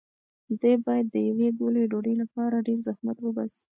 دی 0.61 0.73
باید 0.85 1.05
د 1.11 1.15
یوې 1.29 1.47
ګولې 1.59 1.83
ډوډۍ 1.91 2.15
لپاره 2.21 2.65
ډېر 2.67 2.79
زحمت 2.87 3.17
وباسي. 3.21 3.63